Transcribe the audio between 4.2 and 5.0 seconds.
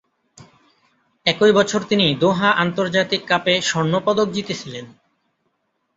জিতেছিলেন।